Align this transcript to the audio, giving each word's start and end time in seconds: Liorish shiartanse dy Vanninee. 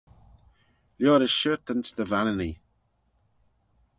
Liorish 0.99 1.37
shiartanse 1.39 1.91
dy 1.97 2.05
Vanninee. 2.09 2.57